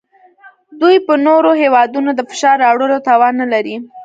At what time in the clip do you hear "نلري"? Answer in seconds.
3.41-3.75